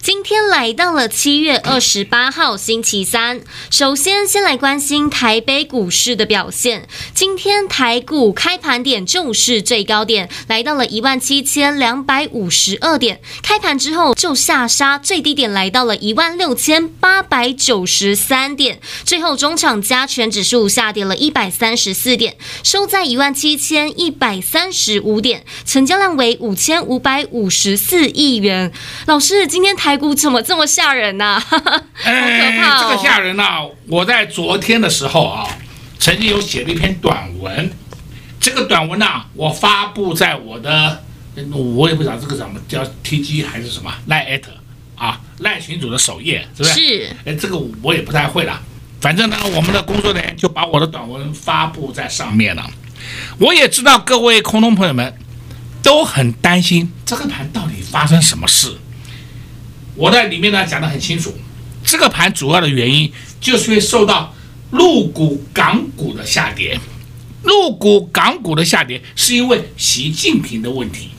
[0.00, 6.88] 今天来到了七月二十八号星期三，首先先来关心台北股市的表现。
[7.12, 28.72] 今天台股开盘点就是最高点，来到了一万七千两百五十二点，开盘之后就下杀，最低点来到了一万六千八百九十三点，最后中场加权指数下跌了一百三十四点，收在一万七千一百三十五点，成交量为五千五百五十四亿元。
[29.06, 31.38] 老师，今天台股怎么这么吓人呢？
[31.44, 33.68] 好可怕这个吓人呐！
[33.88, 35.46] 我在昨天的时候啊，
[35.98, 37.70] 曾经有写了一篇短文。
[38.40, 41.02] 这个短文呐，我发布在我的，
[41.52, 44.50] 我也不知道这个怎么叫 TG 还是什么赖艾特
[44.94, 46.74] 啊赖群主的首页，是不是？
[46.74, 47.16] 是。
[47.26, 48.58] 哎，这个我也不太会了。
[49.00, 52.64] 反正呢，我们的工作人员就把我的短文发布在上面了。
[53.38, 55.14] 我也知道各位空中朋友们
[55.82, 58.76] 都很担心这个盘到底发生什么事。
[59.96, 61.34] 我在里面呢讲得很清楚，
[61.84, 64.34] 这个盘主要的原因就是会受到
[64.70, 66.78] 陆股、港股的下跌。
[67.42, 71.10] 陆股、港股的下跌是因为习近平的问题，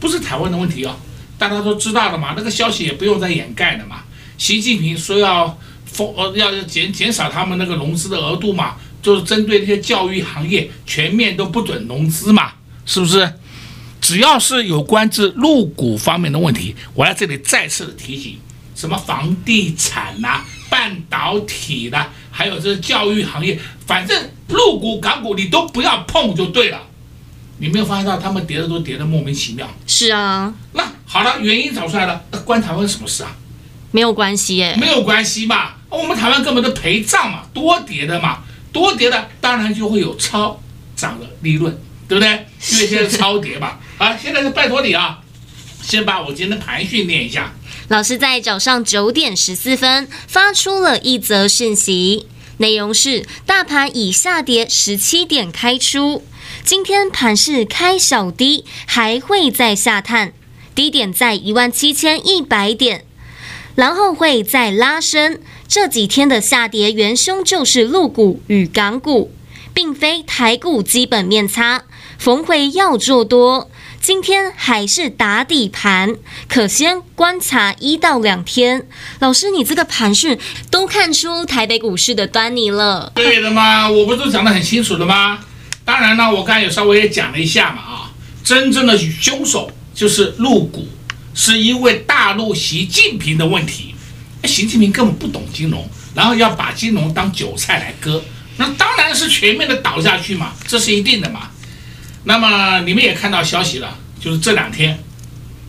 [0.00, 0.96] 不是台湾的问题哦。
[1.36, 4.02] 大家都知道了嘛，那个消息也不用再掩盖了嘛。
[4.38, 12.52] 习近平说要封呃要减减少他们那个融资的额度嘛，就是针对那些教育行业全面都不准融资嘛，
[12.86, 13.30] 是不是？
[14.04, 18.38] 只要是有关于陆股方面的问题，我在这里再次的提醒：
[18.74, 26.82] 什么房地产呐、啊、半导体啦、啊，还有这教育行业，反正入股、港股你都不要碰就对了。
[27.56, 29.66] 你没有发现到他们跌的都跌的莫名其妙？
[29.86, 30.52] 是啊。
[30.74, 33.34] 那好了，原因找出来了，那关台湾什么事啊？
[33.90, 34.76] 没有关系耶。
[34.78, 38.40] 没有关系嘛，我们台湾根本都陪葬嘛，多跌的嘛，
[38.70, 40.60] 多跌的当然就会有超
[40.94, 41.74] 涨的利润。
[42.06, 42.46] 对不对？
[42.70, 43.78] 因为现在超跌嘛。
[43.98, 45.20] 啊，现在是拜托你啊，
[45.82, 47.52] 先把我今天的盘训练一下。
[47.88, 52.26] 老师在早上九点十四分发出了一则讯息，
[52.58, 56.24] 内容是：大盘以下跌十七点开出，
[56.64, 60.32] 今天盘是开小低，还会再下探，
[60.74, 63.04] 低点在一万七千一百点，
[63.76, 65.38] 然后会再拉升。
[65.68, 69.32] 这几天的下跌元凶就是陆股与港股，
[69.72, 71.84] 并非台股基本面差。
[72.16, 73.68] 逢回要做多，
[74.04, 76.16] 今天还是打底盘，
[76.46, 78.86] 可先观察一到两天。
[79.18, 80.38] 老师，你这个盘讯
[80.70, 83.10] 都看出台北股市的端倪了。
[83.14, 85.38] 对的嘛，我不是讲得很清楚的吗？
[85.86, 88.12] 当然呢，我刚才有稍微也讲了一下嘛啊，
[88.44, 90.86] 真正的凶手就是陆股，
[91.32, 93.94] 是因为大陆习近平的问题。
[94.44, 98.22] 习近平根本不懂金融，然后要把金融当韭菜来割，
[98.58, 101.48] 那当然是全面的倒下去嘛，这是一定的嘛。
[102.24, 104.98] 那么你们也看到消息了，就是这两天，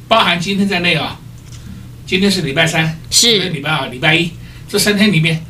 [0.08, 1.20] 包含今天在内啊，
[2.06, 4.32] 今天是礼拜三，是礼拜二、礼拜一，
[4.70, 5.46] 这三天里面，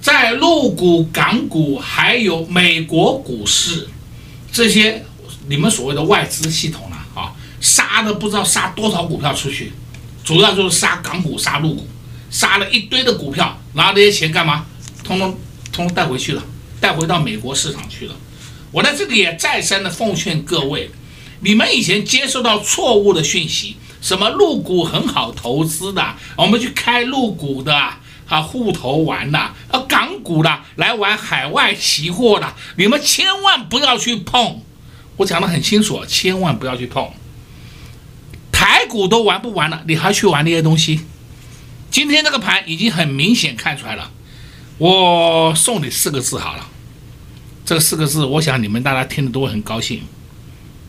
[0.00, 3.88] 在陆股、港股还有美国股市
[4.50, 5.04] 这些
[5.48, 9.72] 你们所谓的外资系统了啊，杀的不知道杀多少股票出去，
[10.24, 11.86] 主要就是杀港股、杀陆股，
[12.30, 14.66] 杀了一堆的股票，拿这些钱干嘛？
[15.04, 15.30] 通通
[15.70, 16.42] 通通带回去了，
[16.80, 18.14] 带回到美国市场去了。
[18.70, 20.90] 我在这里也再三的奉劝各位，
[21.40, 27.74] 你们以前接收到错误的讯息，什么入股很好投资的，我们去开入股的
[28.26, 34.60] 啊户头玩的，啊港股的来玩海外期货的，你们千万不要去碰。
[35.16, 37.10] 我讲的很清楚，千万不要去碰。
[38.52, 41.00] 台股都玩不完了，你还去玩那些东西？
[41.90, 44.10] 今天这个盘已经很明显看出来了，
[44.76, 46.68] 我送你四个字好了。
[47.68, 50.02] 这四个字，我想你们大家听的都会很高兴。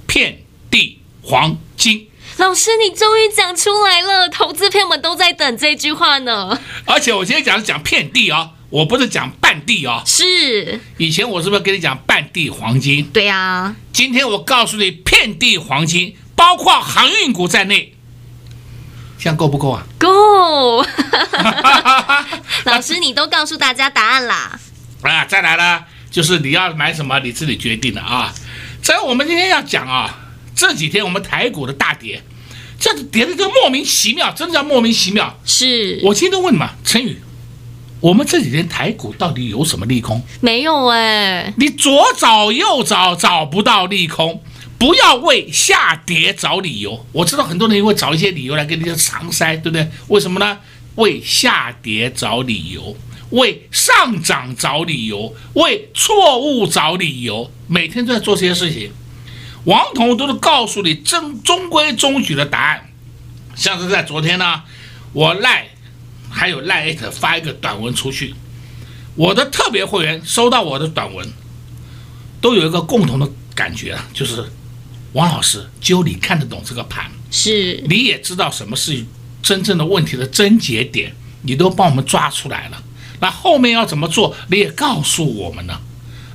[0.07, 6.57] 遍地黄金，老师，你终于讲出来了，投资朋友们都在等这句话呢。
[6.85, 10.03] 而且我今天讲是讲遍地啊、哦，我不是讲半地啊、哦。
[10.05, 10.79] 是。
[10.97, 13.03] 以前我是不是跟你讲半地黄金？
[13.11, 13.75] 对呀、啊。
[13.91, 17.93] 今天我告诉你，遍地黄金，包括航运股在内，
[19.19, 19.83] 这样够不够啊？
[19.97, 20.81] 够。
[22.63, 24.57] 老师，你都告诉大家答案啦。
[25.01, 25.85] 啊，再来了。
[26.09, 28.33] 就是你要买什么你自己决定的啊。
[28.81, 32.21] 这我们今天要讲啊，这几天我们台股的大跌，
[32.79, 35.39] 这跌的就莫名其妙，真的叫莫名其妙。
[35.45, 37.19] 是我今天问嘛，陈宇，
[37.99, 40.23] 我们这几天台股到底有什么利空？
[40.41, 44.41] 没有哎，你左找右找找不到利空，
[44.77, 47.05] 不要为下跌找理由。
[47.11, 49.87] 我知道很多人会找一些理由来给你搪塞，对不对？
[50.07, 50.57] 为什么呢？
[50.95, 52.95] 为下跌找理由，
[53.31, 58.91] 为上涨找理由，为错误找理由，每天都在做这些事情。
[59.65, 62.89] 王彤都是告诉你正中规中矩的答案。
[63.55, 64.63] 像是在昨天呢，
[65.13, 65.67] 我赖
[66.29, 68.33] 还有赖艾特发一个短文出去，
[69.15, 71.27] 我的特别会员收到我的短文，
[72.41, 74.43] 都有一个共同的感觉啊，就是
[75.13, 79.05] 王老师，只有你看得懂这个盘，是你也知道什么是。
[79.41, 82.83] 真正的问题的症结点，你都帮我们抓出来了。
[83.19, 85.79] 那后面要怎么做，你也告诉我们呢。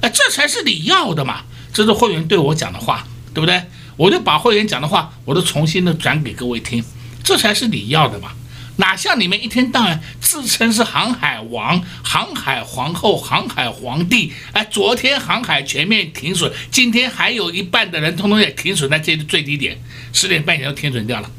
[0.00, 1.42] 哎，这才是你要的嘛！
[1.72, 3.62] 这是会员对我讲的话，对不对？
[3.96, 6.84] 我就把会员讲的话，我都重新的转给各位听。
[7.22, 8.32] 这才是你要的嘛！
[8.76, 14.32] 哪像你们一天到晚自称是航海王、航海皇后、航海皇帝？
[14.52, 19.81] 哎，昨天航海全面停损，今天还有一半的人通通也停损在这最低点，
[20.12, 21.31] 十点半以前都停损掉了。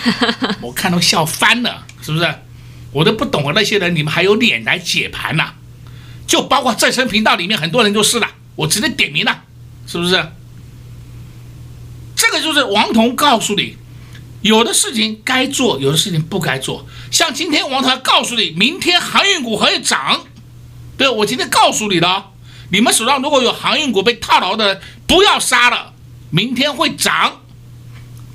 [0.62, 2.34] 我看都笑翻了，是不是？
[2.92, 5.52] 我都不懂啊，那些人你们还有脸来解盘呐？
[6.26, 9.42] 就包括再生频道里面很多人就是了，我直接点名了，
[9.86, 10.32] 是不是？
[12.14, 13.76] 这个就是王彤告诉你，
[14.42, 16.86] 有的事情该做，有的事情不该做。
[17.10, 20.24] 像今天王彤告诉你，明天航运股会涨，
[20.96, 22.24] 对，我今天告诉你的，
[22.70, 25.94] 你们手上如果有航运股被套牢的，不要杀了，
[26.30, 27.39] 明天会涨。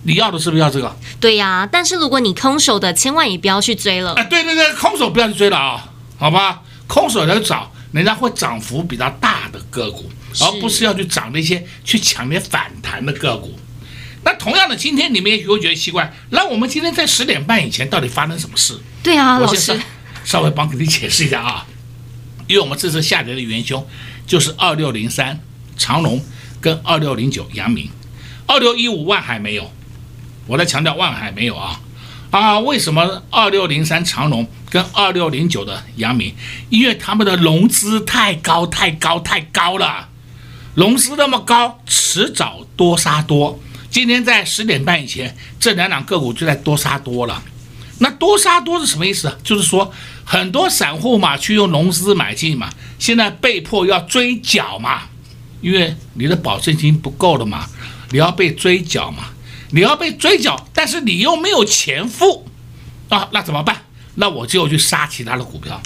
[0.08, 0.96] 你要的是不是要这个？
[1.20, 4.14] 对呀，但是如果你空手的，千万也不要去追了。
[4.14, 6.62] 哎，对对对，空手不要去追了啊，好吧？
[6.86, 10.08] 空手要找人家会涨幅比较大的个股，
[10.42, 13.58] 而不是要去涨那些去抢那些反弹的个股。
[14.24, 18.78] 那同样的，今天你们也许会觉得奇怪，那我们今天在十点半以前到底发生什么事？
[19.02, 19.88] 对啊，我先老师
[20.24, 21.66] 稍微帮你解释一下啊，
[22.46, 23.84] 因为我们这次下跌的元凶
[24.28, 25.40] 就是二六零三
[25.76, 26.24] 长隆
[26.62, 27.90] 跟二六零九阳明，
[28.46, 29.72] 二六一五万海没有。
[30.48, 31.80] 我在强调万海没有啊
[32.30, 32.60] 啊！
[32.60, 36.36] 为什么二六零三长荣跟二六零九的阳明？
[36.70, 40.10] 因为他们的融资太高太高太高了，
[40.76, 43.60] 融资那么高，迟早多杀多。
[43.90, 47.42] 今天在十点半以前，这两档个股就在多杀多了。
[48.00, 49.38] 那多杀多是什么意思？
[49.42, 49.90] 就是说
[50.26, 52.70] 很多散户嘛，去用融资买进嘛，
[53.00, 55.04] 现在被迫要追缴嘛，
[55.62, 57.66] 因为你的保证金不够了嘛，
[58.12, 59.30] 你要被追缴嘛。
[59.72, 62.48] 你要被追缴，但是你又没有钱付
[63.10, 63.84] 啊，那怎么办？
[64.16, 65.82] 那我就去杀其他的股票，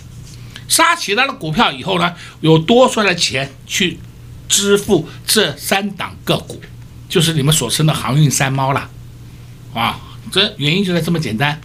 [0.67, 3.99] 杀其他的股票以后呢，有多出来的钱去
[4.47, 6.61] 支付这三档个股，
[7.07, 8.89] 就是你们所称的航运三猫了
[9.73, 9.99] 啊。
[10.31, 11.59] 这原因就在这么简单。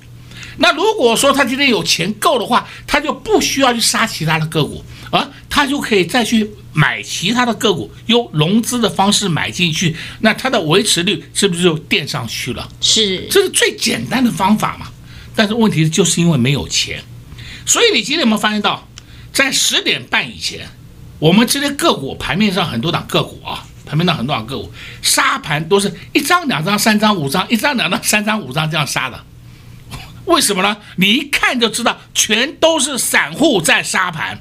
[0.57, 4.83] 那如果说他今天有钱够的话，他就不需要去杀其他的个股，
[5.15, 6.51] 而他就可以再去。
[6.77, 12.69] 买其他的个股，用融资的方式买进去，那它的维持率是不是就垫上去了？
[12.81, 14.89] 是，这是最简单的方法嘛。
[15.37, 17.01] 但是问题就是因为没有钱，
[17.65, 18.89] 所以你今天有没有发现到，
[19.33, 20.69] 在十点半以前，
[21.21, 29.25] 我们这些个股盘面上很多档个股啊，盘面上很多档个股杀盘都是一张、两张、三张、五张，一张、两张、三张、五张这样杀的。
[30.25, 30.77] 为什么呢？
[30.97, 34.41] 你一看就知道，全都是散户在杀盘。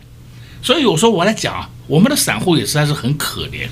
[0.63, 1.69] 所以有时候我来讲啊。
[1.85, 3.67] 我们的散户也实在是很可怜，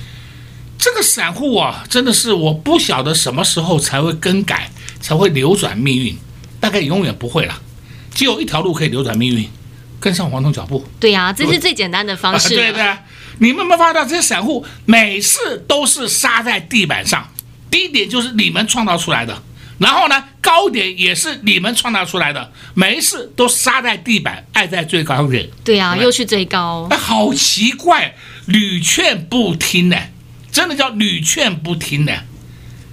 [0.78, 4.70] 这个散户啊，真的是我不晓得什么时候才会更改，
[5.00, 6.18] 才会扭转命运，
[6.60, 7.62] 大概永远不会了。
[8.14, 9.50] 只有一条路可以扭转命运，
[9.98, 10.86] 跟上黄铜脚步。
[11.00, 12.50] 对呀、啊，这是最简单的方式。
[12.54, 12.98] 对对，
[13.40, 17.26] 你们有没有发现这些散户每次都是杀在地板上，
[17.72, 19.42] 低点就是你们创造出来的。
[19.82, 25.50] 然后呢，高点也是你们创造出来的，没事都杀在地板，爱在最高点。
[25.64, 26.88] 对呀、啊，又去最高。
[26.92, 28.14] 哎，好奇怪，
[28.46, 29.98] 屡劝不听呢，
[30.52, 32.14] 真的叫屡劝不听呢。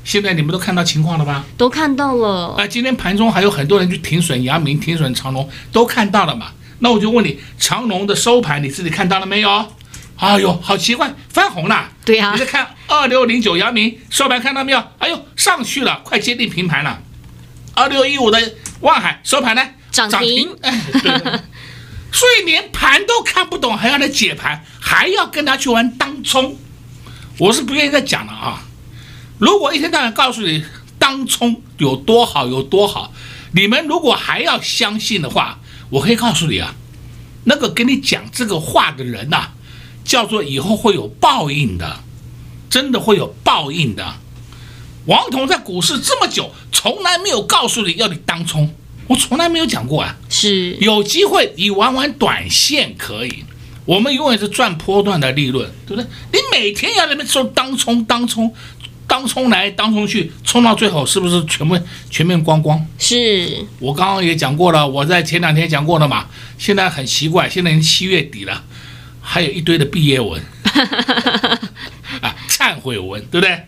[0.03, 1.45] 现在你们都看到情况了吧？
[1.59, 2.55] 都看到了。
[2.57, 6.53] 啊，今天盘中还有很多人去停损阳明、停损长隆，都看到了嘛？
[6.79, 9.73] 那我就问你，长隆的收盘你自己看到了没有？
[10.19, 11.89] 哎呦，好奇怪，翻红了。
[12.05, 14.85] 对呀、啊，你再看二六零九阳明收盘看到没有？
[14.99, 17.01] 哎呦，上去了，快接近平盘了。
[17.75, 19.63] 二六一五的望海收盘呢？
[19.93, 20.19] 涨停。
[20.19, 20.57] 涨停。
[20.63, 21.41] 哎，对。
[22.11, 26.57] 所以连盘都看不懂，还要来解盘，还要跟他去玩当冲，
[27.39, 28.65] 我是不愿意再讲了啊。
[29.39, 30.65] 如果一天到晚告诉你
[30.99, 33.13] 当冲有多好有多好，
[33.53, 35.61] 你们如果还要相信的话，
[35.91, 36.75] 我可以告诉你啊，
[37.45, 39.53] 那个跟你讲这个话的人呐、啊。
[40.09, 42.01] 叫做以后会有报应的，
[42.71, 44.15] 真的会有报应的。
[45.05, 48.75] 王彤在股市这么久，从来没有告诉你要你当冲，
[49.07, 50.17] 我从来没有讲过啊。
[50.31, 53.45] 是有机会你玩玩短线可以，
[53.85, 56.09] 我们永远是赚波段的利润，对不对？
[56.33, 58.53] 你每天要在那边说当冲当冲。
[59.07, 61.79] 当冲来当冲去，冲到最后是不是全部
[62.11, 62.87] 全面光光？
[62.99, 66.27] 是我刚刚也讲过了，我在前两天讲过了嘛。
[66.59, 68.63] 现在很奇怪，现在已经七月底了，
[69.31, 70.43] 还有一堆的毕业文
[72.23, 73.67] 啊，忏悔文，对不对？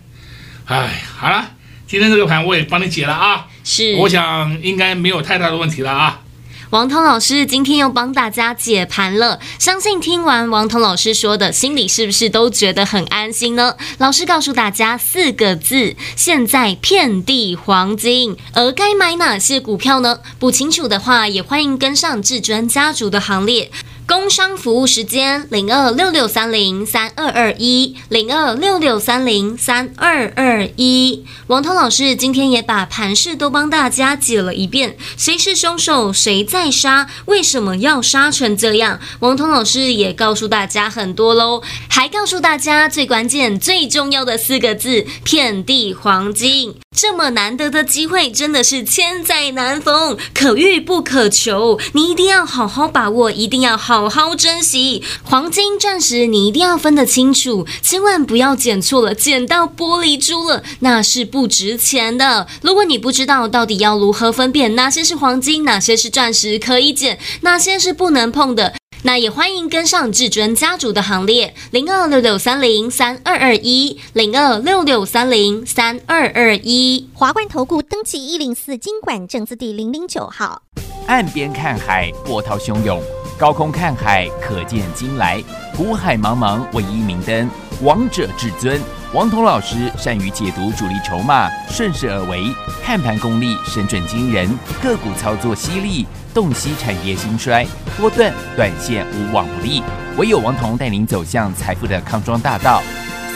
[0.64, 1.50] 哎，好了，
[1.86, 3.46] 今天这个盘我也帮你解了啊。
[3.62, 6.22] 是，我想应该没有太大的问题了啊。
[6.70, 13.76] 王彤老师今天又帮大家解盘了，相信听完王彤老师说的，心里是不是都觉得很安心呢？
[13.98, 18.36] 老师告诉大家四个字：现在遍地黄金。
[18.54, 20.20] 而该买哪些股票呢？
[20.38, 23.70] 不清楚的话，也欢迎跟上至尊家族的行列。
[24.10, 31.24] 工商服务时间零二六六三零三二二一零二六六三零三二二一。
[31.46, 36.12] 王彤老师今天也把盘势都帮大家解了一遍，谁是凶手？
[36.12, 37.06] 谁在杀？
[37.26, 38.98] 为什么要杀成这样？
[39.20, 46.74] 王彤老师也告诉大家很多喽，还告诉大家最关键、最重要的四个字：遍地黄金。
[46.96, 51.80] 这么难得的机会，真的是千载难逢，可遇不可求。
[51.92, 55.02] 你一定要好好把握，一定要好好珍惜。
[55.22, 62.46] 黄金、钻石，你一定要分得清楚，千万不要捡错了，捡到玻璃珠了，那是不值钱的。
[62.60, 68.79] 如果你不知道到底要如何分辨哪些是黄金，哪些是钻石可以捡，哪些是不能碰的。
[69.02, 77.08] 那也欢迎跟上至尊家族的行列，零二六六三零三二二一，零二六六三零三二二一。
[77.14, 80.60] 华冠投顾登记一零四经管证字第零零九号。
[81.06, 83.00] 岸边看海，波涛汹涌；
[83.38, 85.42] 高空看海，可见金来。
[85.74, 87.48] 股海茫茫，唯一明灯，
[87.82, 88.78] 王者至尊。
[89.14, 92.44] 王彤老师善于解读主力筹码，顺势而为，
[92.84, 94.46] 看盘功力神准惊人，
[94.82, 99.82] 个股操作犀利，洞悉产业兴衰，波段短线无往不利。
[100.16, 102.82] 唯有王彤带您走向财富的康庄大道。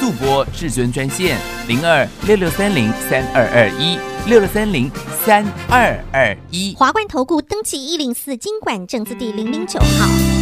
[0.00, 3.96] 速播至尊专线零二六六三零三二二一
[4.28, 4.90] 六六三零
[5.24, 6.74] 三二二一。
[6.76, 10.33] 华冠投顾登记一零四经管证字第零零九号。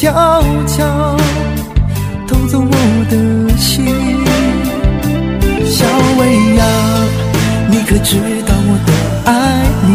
[0.00, 0.10] 悄
[0.66, 1.14] 悄
[2.26, 3.84] 偷走我的心
[5.66, 5.84] 小
[6.18, 6.64] 薇呀
[7.68, 8.16] 你可知
[8.46, 8.90] 道我多
[9.26, 9.30] 爱
[9.84, 9.92] 你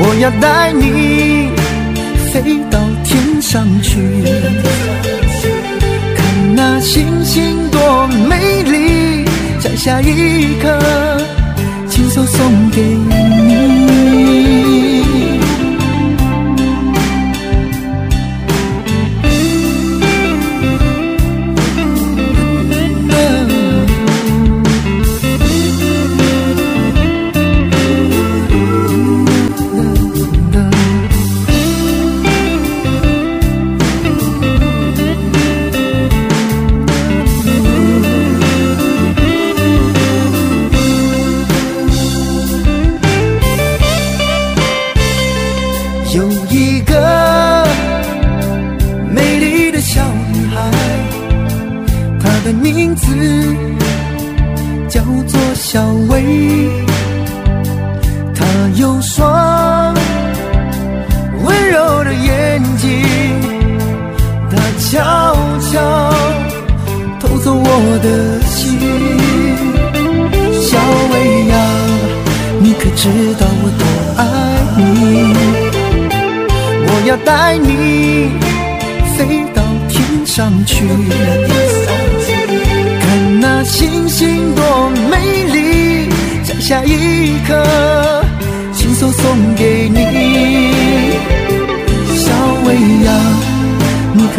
[0.00, 1.50] 我要带你
[2.32, 4.00] 飞到天上去
[6.16, 9.26] 看那星星多美丽
[9.60, 10.80] 摘下一颗
[11.90, 13.47] 亲手送给你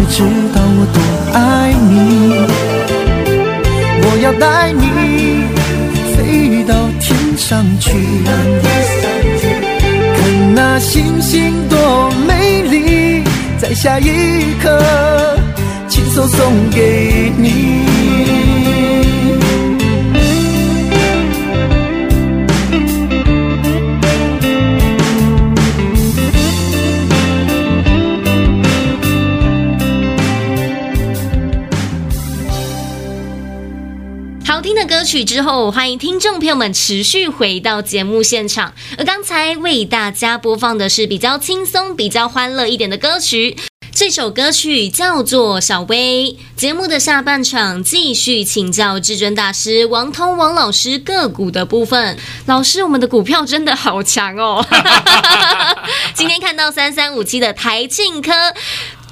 [0.09, 0.23] 知
[0.53, 0.99] 道我多
[1.33, 1.93] 爱你？
[4.01, 4.83] 我要带你
[6.15, 6.17] 飞
[6.63, 7.91] 到天上去，
[10.15, 10.25] 看
[10.55, 13.23] 那星星多美丽，
[13.59, 15.37] 在下一刻
[15.87, 17.88] 亲手送给你。
[35.09, 38.75] 曲之后，欢迎听众朋友们持续回到节目现场。
[38.95, 43.57] 而刚才为大家播放的是比较轻松、比较欢乐一点的歌曲，
[43.91, 46.37] 这首歌曲叫做《小薇》。
[46.55, 52.15] 节目的下半场继续请教至尊大师王通王老师个股的部分。
[52.45, 54.63] 老师，我们的股票真的好强哦！
[56.13, 58.31] 今天看到三三五七的台庆科。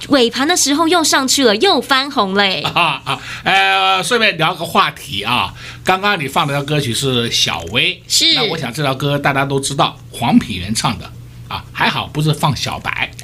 [0.07, 2.61] 尾盘的时候又上去了，又翻红嘞！
[2.61, 5.53] 啊啊，呃，顺便聊个话题啊。
[5.83, 8.33] 刚刚你放的那歌曲是小薇，是。
[8.35, 11.11] 那我想这条歌大家都知道，黄品源唱的
[11.47, 13.11] 啊，还好不是放小白。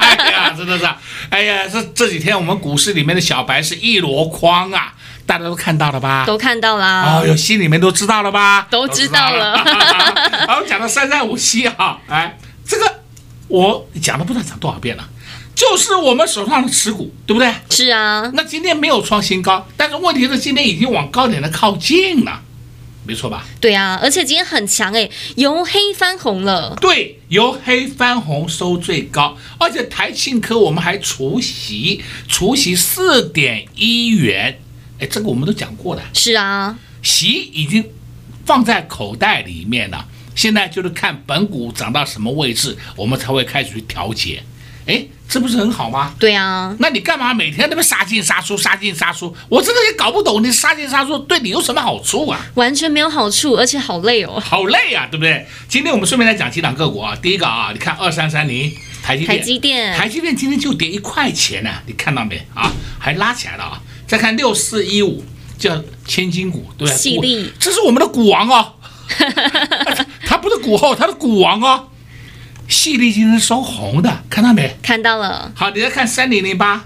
[0.00, 0.88] 哎呀，真的是，
[1.30, 4.94] 哎呀，这这几天我们股市里面的小白是一箩筐啊，
[5.26, 6.24] 大家都看到了吧？
[6.26, 7.20] 都看到了。
[7.20, 8.66] 哦哟，心里面都知道了吧？
[8.70, 9.58] 都知道了。
[10.48, 13.00] 好，我讲到三三五七啊，哎，这个
[13.48, 15.08] 我讲了不知道讲多少遍了。
[15.54, 17.52] 就是我们手上的持股，对不对？
[17.70, 18.30] 是啊。
[18.34, 22.42] 那今天没有创新高，但是问题是今天已经往高点的靠近了，
[23.06, 23.44] 没错吧？
[23.60, 26.76] 对啊，而且今天很强诶，由黑翻红了。
[26.80, 34.58] 对，由黑翻红收最高，而且台庆科我们还除息，除息四点一元，
[34.98, 36.02] 哎，这个我们都讲过的。
[36.14, 37.84] 是啊，息已经
[38.46, 44.42] 放在口袋里面了，现在就是看本股涨到什么位置，我们才会开始去调节。
[44.86, 46.14] 哎，这不是很好吗？
[46.18, 49.34] 对啊，那你干嘛每天那么杀进杀出，杀进杀出？
[49.48, 52.40] 我真的也搞不懂，你杀进杀出对你有什么好处啊？
[52.54, 54.40] 完全没有好处，而且好累哦。
[54.44, 55.46] 好累啊，对不对？
[55.68, 57.16] 今天我们顺便来讲几档个股啊。
[57.22, 62.70] 第一个啊，你看二三三零台积电，台积电，台积电今天就跌一块钱呢，你看到没啊？
[62.98, 63.80] 还拉起来了啊！
[64.06, 65.24] 再看六四一五
[65.58, 66.96] 叫千金股，对不对？
[66.96, 68.74] 矽力，这是我们的股王哦。
[70.24, 71.88] 他不是股后，他是股王哦。
[72.68, 74.76] 矽力今天收红的，看到没？
[74.82, 75.52] 看到了。
[75.54, 76.84] 好，你再看三零零八，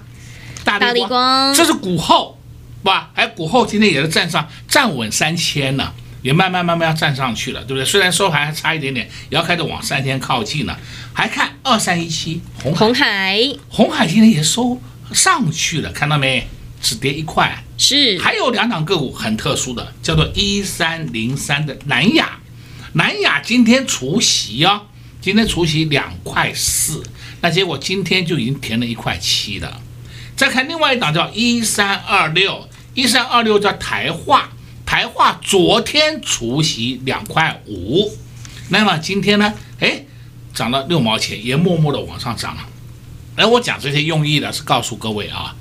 [0.63, 2.37] 大立光，这是股后，
[2.83, 3.09] 哇？
[3.15, 7.85] 哎，股后今天也是站上，站稳三千了，也慢慢慢慢要站上去了，对不对？
[7.85, 10.77] 虽然收盘还差一点点，也要开始往三千靠近了。
[11.13, 14.79] 还看二三一七，红红海，红海今天也收
[15.13, 16.47] 上去了，看到没？
[16.81, 17.63] 只跌一块。
[17.77, 18.19] 是。
[18.19, 22.39] 还有两档个股很特殊的，叫做一三零三的南亚，
[22.93, 24.83] 南亚今天除息啊。
[25.21, 27.03] 今天除息两块四，
[27.41, 29.81] 那结果今天就已经填了一块七了。
[30.35, 34.51] 再看另外一档叫一三二六，一三二六叫台化，
[34.85, 38.15] 台化昨天除息两块五，
[38.69, 39.53] 那么今天呢？
[39.79, 40.05] 哎，
[40.53, 42.61] 涨了六毛钱，也默默的往上涨了。
[43.35, 45.55] 哎，我讲这些用意呢，是告诉各位啊，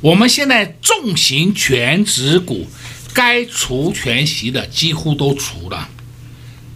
[0.00, 2.66] 我们现在重型全值股
[3.12, 5.88] 该除全息的几乎都除了。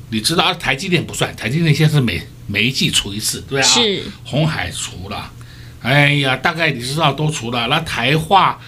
[0.09, 3.65] 你知道台积电不算，台积电现在是每每一季除一次，对啊。
[3.65, 4.05] 是。
[4.25, 5.33] 红海除了，
[5.83, 8.61] 哎呀，大概你知道都除了，那台化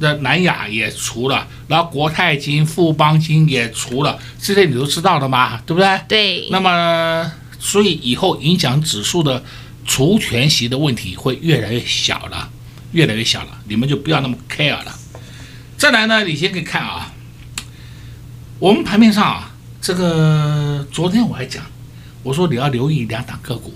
[0.00, 6.00] 的南亚也除了，然后国泰金、富邦金也除了，这些你都知道的嘛，对不对？
[6.08, 6.48] 对。
[6.50, 9.44] 那么，所以以后影响指数的
[9.84, 12.50] 除权息的问题会越来越小了，
[12.92, 14.98] 越来越小了，你们就不要那么 care 了。
[15.76, 17.12] 再来呢，你先可以看啊，
[18.58, 19.52] 我们盘面上啊。
[19.86, 21.62] 这个昨天我还讲，
[22.24, 23.72] 我说你要留意两档个股，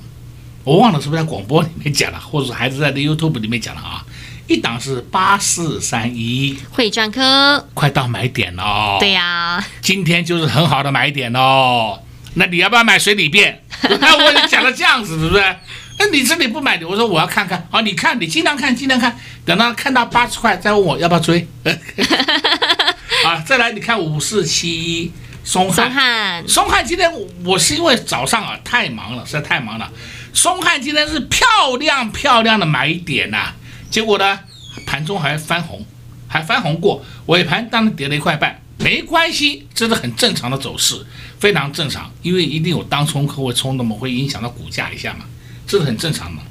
[0.65, 4.05] 我忘了是不是在广播里面讲了，或者是还是在 YouTube 里面讲了啊？
[4.49, 8.97] 一档是八四三一会转科，快到买点了。
[8.99, 12.01] 对呀、啊，今天就是很好的买点哦。
[12.35, 13.63] 那你要不要买水里便？
[14.01, 15.57] 那我也讲了这样子，是不是？
[16.01, 17.69] 那你这里不买，我说我要看看。
[17.71, 21.47] 好，你看，你尽量看，尽量看，等到看到八十块再问我要不要追。
[23.25, 25.13] 啊，再来，你看五四七一。
[25.51, 29.91] 松汉，松汉今天我是因为早上啊太忙了，实在太忙了。
[30.33, 31.45] 松汉今天是漂
[31.81, 33.57] 亮漂亮的买点呐、啊，
[33.91, 34.39] 结果呢
[34.87, 35.85] 盘中还翻红，
[36.29, 41.05] 还翻红过，尾盘当然跌了一块半，没关系，这是很正常的走势，
[41.41, 45.25] 非常正常，因为一定有当冲客户冲，的嘛会影响到股价一下嘛，
[45.67, 46.43] 这是很正常的。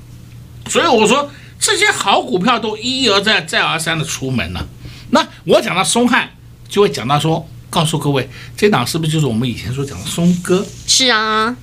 [0.69, 4.67] 所以我说这些好股票都一而再再而三的出门了。
[5.11, 6.31] 那我讲到松汉，
[6.67, 7.49] 就会讲到说。
[7.69, 10.65] 告诉各位，这档是不是就是我们以前所讲的松哥？
[10.87, 11.55] 是啊，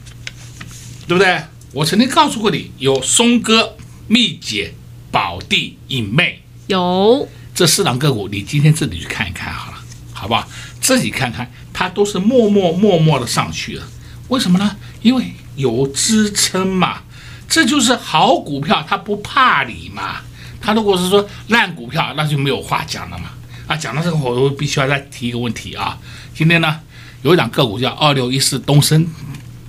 [1.06, 1.42] 对不对？
[1.72, 4.74] 我曾经告诉过你，有松哥蜜姐
[5.10, 6.42] 宝地、影妹。
[6.68, 9.78] 有这四档个股，你今天自己去看一看好了，
[10.12, 10.48] 好不好？
[10.80, 13.84] 自己看看，它都是默默默默的上去了。
[14.28, 14.76] 为什么呢？
[15.02, 17.02] 因为有支撑嘛。
[17.48, 20.16] 这就是好股票，它不怕你嘛。
[20.60, 23.30] 它如果是说烂股票，那就没有话讲了嘛。
[23.66, 25.98] 啊，讲到这个，我必须要再提一个问题啊。
[26.34, 26.80] 今天呢，
[27.22, 29.06] 有一档个股叫二六一四东升，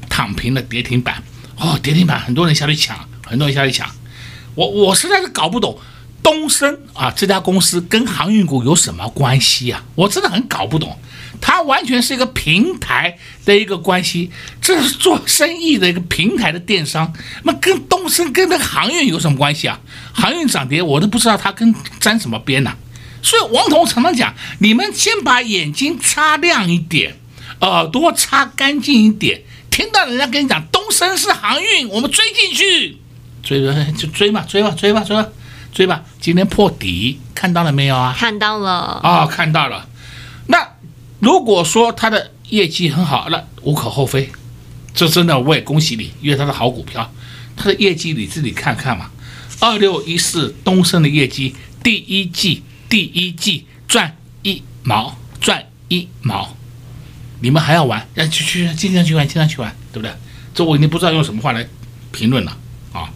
[0.07, 1.23] 躺平的跌停板。
[1.57, 3.89] 哦，跌停板，很多人下去抢，很多人下去抢。
[4.53, 5.79] 我我实在是搞不懂，
[6.21, 9.83] 东升啊这家公司跟航运股有什么关系啊？
[9.95, 10.95] 我真的很搞不懂。
[11.41, 14.31] 它完全是一个平台的一个关系，
[14.62, 17.12] 这是做生意的一个平台的电商，
[17.43, 19.79] 那跟东升跟那个航运有什么关系啊？
[20.13, 22.77] 航运涨跌我都不知道它跟沾什么边呐、啊。
[23.27, 27.17] 所以王彤常常讲，你们先把眼睛擦亮一点，
[27.59, 32.97] 耳朵擦干净一点，听到人家跟你讲东升是航运，我们追进去，
[33.43, 33.61] 追
[33.97, 35.27] 就追吧，追吧，追吧，追吧，
[35.73, 36.03] 追吧。
[36.21, 38.15] 今天破底，看到了没有啊？
[38.17, 38.71] 看到了
[39.03, 39.89] 啊、看到了。
[40.45, 40.65] 那。
[41.19, 44.29] 如果说它的业绩很好，那无可厚非，
[44.93, 47.11] 这真的我也恭喜你，因为它是好股票，
[47.55, 49.09] 它的业绩你自己看看嘛。
[49.59, 56.56] 二六一四东升的业绩，第一季第一季赚一毛，赚一毛，
[57.41, 58.08] 你们还要玩？
[58.15, 60.12] 要去去经常去玩，经常去玩，对不对？
[60.54, 61.67] 这我已经不知道用什么话来
[62.12, 62.58] 评论了
[62.93, 63.10] 啊。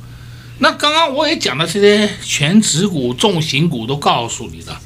[0.60, 4.78] 那刚刚我也讲了这些全指股、重型股都告诉你的。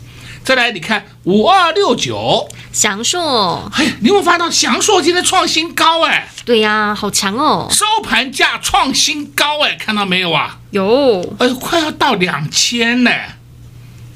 [0.43, 6.05] 再来，你看五二六九祥硕，哎，你有没有发现祥硕今天创新高？
[6.05, 7.67] 哎，对呀，好强哦！
[7.71, 10.59] 收盘价创新高，哎，看到没有啊？
[10.69, 13.11] 有，哎，快要到两千呢。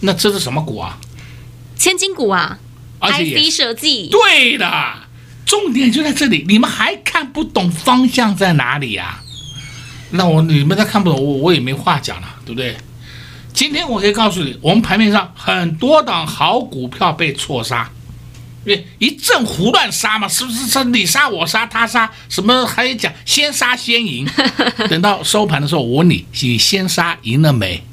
[0.01, 0.97] 那这是什么股啊？
[1.75, 2.59] 千金股啊，
[2.99, 4.09] 而且 IC 设计。
[4.09, 4.93] 对的，
[5.45, 9.21] 重点就在这里，你们还看不懂方向在哪里呀？
[10.11, 12.75] 那我你们再看不懂，我我也没话讲了，对不对？
[13.53, 17.89] 今天我可以告诉你，我们盘面上很多档好股票被错杀，
[18.65, 20.67] 因为一阵胡乱杀嘛，是不是？
[20.67, 24.27] 是你杀我杀他杀，什么还讲先杀先赢？
[24.89, 27.83] 等到收盘的时候，我问你，你先杀赢了没？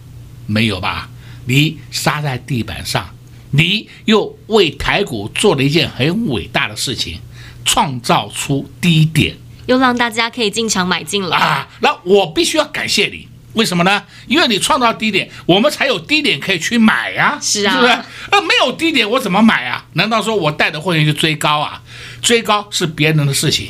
[0.47, 1.09] 没有吧？
[1.47, 3.09] 你杀在地板上，
[3.53, 7.19] 你又为台股做了一件很伟大的事情，
[7.65, 9.35] 创造出低点，
[9.67, 11.69] 又让大家可以进场买进了啊！
[11.81, 13.27] 那我必须要感谢你。
[13.55, 14.03] 为什么呢？
[14.27, 17.93] 因为你创造低点，我们才有低点可以去买呀，是啊，是不是？
[18.31, 19.83] 呃，没有低点我怎么买啊？
[19.95, 21.81] 难道说我带着会员去追高啊？
[22.21, 23.69] 追高是别人的事情，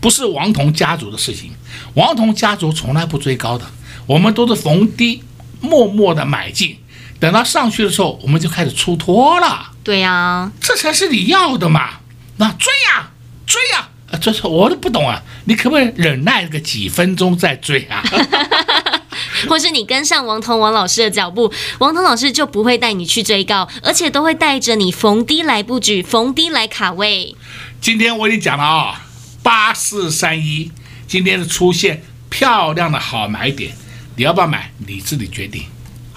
[0.00, 1.52] 不是王彤家族的事情。
[1.94, 3.64] 王彤家族从来不追高的，
[4.06, 5.22] 我们都是逢低
[5.60, 6.76] 默默的买进，
[7.20, 9.72] 等到上去的时候，我们就开始出脱了。
[9.82, 12.00] 对呀，这才是你要的嘛。
[12.36, 13.10] 那追呀，
[13.46, 13.88] 追呀，
[14.20, 15.22] 这是我都不懂啊。
[15.46, 18.02] 你可不可以忍耐个几分钟再追啊？
[19.48, 27.34] 或是你跟上王彤王老师的脚步，王彤老师就不会带你去追高，而且都会带着你逢低来布局，逢低来卡位。
[27.80, 29.06] 今天我已经讲了啊，
[29.42, 30.70] 八四三一，
[31.06, 33.72] 今天是出现漂亮的好买点，
[34.16, 34.72] 你要不要买？
[34.86, 35.64] 你自己决定，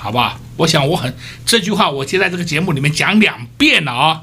[0.01, 0.39] 好吧？
[0.57, 4.21] 我想我很这句话，我就在这个节目里面讲两遍了啊，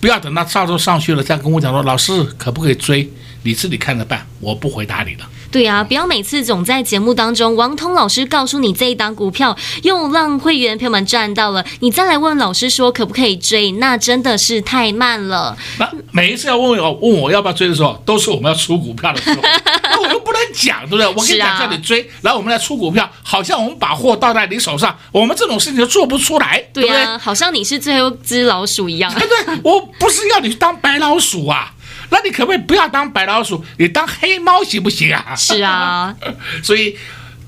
[0.00, 3.12] 不要等到到时候上去了再跟我讲说，老师可不可以追？
[3.42, 5.28] 你自己看着办，我不回答你了。
[5.50, 15.56] 对呀、啊，不要每次总在节目当中，王通老师告诉你这一档股票又让会员朋友们赚到了，你再来问老师说可不可以追，那真的是太慢了。
[15.78, 19.40] 那每一次要问我问我要不要追的时候，都是我们要出股票的时候，
[19.82, 21.06] 那我又不能讲，对不对？
[21.10, 29.12] 我跟你讲叫你追，然后我们来出股票，好像我们把货倒在你手上，我们这种事情就做不出来，对呀、啊，对好像你是最后一只老鼠一样。
[29.14, 31.74] 对对，我不是要你当白老鼠啊。
[32.10, 35.34] 那你可不可以不要当白老鼠，你当黑猫行不行啊？
[35.36, 36.14] 是啊，
[36.62, 36.96] 所以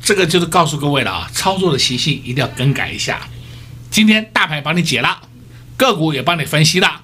[0.03, 3.21] 这个就是告诉各位了啊，操作的习性一定要更改一下。
[3.91, 5.21] 今天大盘帮你解了，
[5.77, 7.03] 个股也帮你分析了。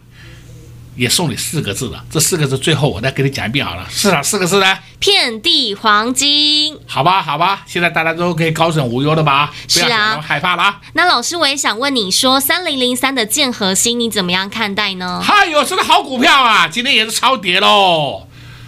[0.98, 4.78] 也送你四个字了，这四个字最后我再给你讲一遍好了，是哪四个字呢？
[4.98, 6.76] 遍地黄金。
[6.86, 9.54] 好吧，好吧，现在大家都可以高枕无忧了吧？
[9.68, 10.80] 是啊，不要害怕了。
[10.94, 15.22] 那老师，我也想问你说，三零零三的建和兴，你怎么样看待呢？
[15.24, 18.26] 嗨哟，是个好股票啊，今天也是超跌喽，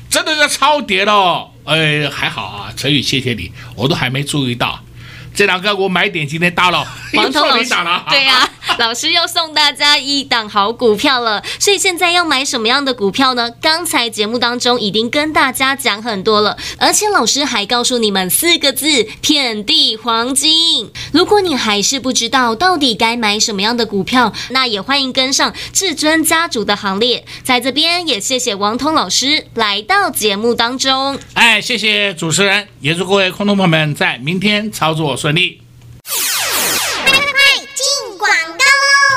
[0.09, 1.51] 真的是超跌喽。
[1.65, 4.79] 哎，还好啊，陈宇，谢谢你，我都还没注意到。
[5.35, 7.69] 这两个我买点今天到了， 王通老师，
[8.11, 11.43] 对呀、啊，老师又送大家一档好股票了。
[11.59, 13.51] 所以现在要买什么样的股票呢？
[13.61, 20.91] 刚才节目当中已经跟大家讲很多了，而且老师还告诉你们四个字：遍地黄金。
[21.13, 27.25] 如果你还是不知道到底该买什么样的股票，那也欢迎跟上至尊家族的行列。
[27.43, 31.19] 在这边也谢谢王通老师来到节目当中。
[31.35, 35.61] 哎，谢谢主持人，也祝各位空头朋友们在明天操作顺利。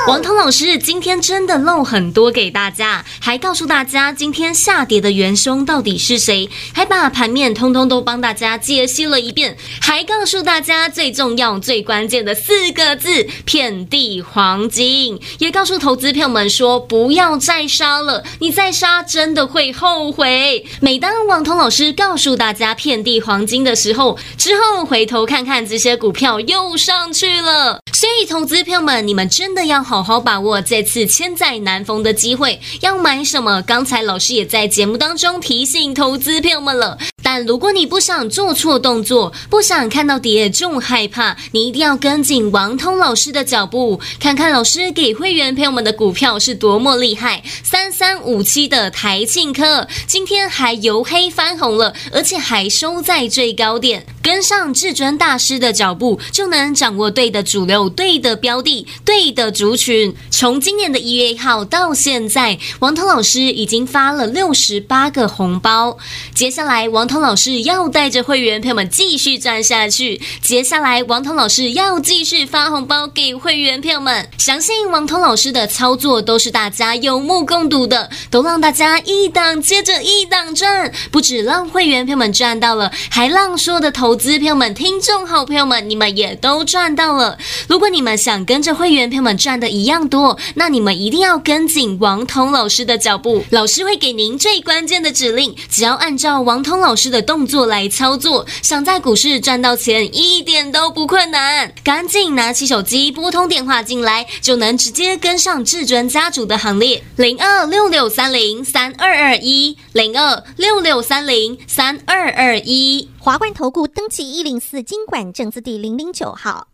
[0.06, 15.18] 王彤老师今天真的漏很多给大家，还告诉大家今天下跌的元凶到底是谁，还把盘面通通都帮大家解析了一遍，还告诉大家最重要、最关键的四个字：遍地黄金。
[15.38, 20.66] 也告诉投资朋友们说，不要再杀了，你再杀真的会后悔。
[20.80, 27.80] 每当王彤老师告诉大家遍地黄金的时候，之后回头看看这些股票又上去了。
[27.92, 32.60] 所以，投资朋友们，你们真的要好好好把握这次千载难逢的机会。
[32.80, 33.62] 要买什么？
[33.62, 36.98] 刚才老师也在节目当中提醒投资朋友们了。
[37.22, 47.40] 但如果你不想做错动作，不想看到跌就害怕，你一定要跟紧王通老师的脚步，看看老师给会员朋友们的股票是多么厉害。
[47.62, 54.04] 三三五七的台庆科今天还由黑翻红了，而且还收在最高点。
[54.20, 60.14] 跟上至尊大师的脚步，就能掌握对的主流、对的标的、对的主群。
[60.30, 65.96] 从今年的一月一号到现在，王通老师已经发了六十八个红包。
[66.34, 67.14] 接下来，王通。
[67.14, 70.20] 王通老师要带着会员朋友们继续赚下去。
[70.42, 74.28] 接下来，王通老师要继续发红包给会员朋友们。
[74.36, 80.92] 相信王通老师的操作都是大家有目共睹的，都让大家一档接着一档赚。
[81.12, 87.38] 不止让会员朋友们赚到了，还让所有的投资朋友们、听众好朋友们，你们也都赚到了。
[87.68, 93.44] 如果你们想跟着会员朋友们赚的一样多，那你们一定要跟紧王通老师的脚步。
[93.50, 97.04] 老师会给您最关键的指令，只要按照王通老师。
[97.14, 101.72] 的动作来操作，想在股市赚到钱一点都不困难。
[101.84, 107.04] 赶紧拿起手机拨通电话进来，就能直接跟上至尊家族的行列。
[107.16, 113.08] 零二六六三零三二二一，零二六六三零三二二一。
[113.20, 116.73] 华冠投顾登记一零四金管证字第零零九号。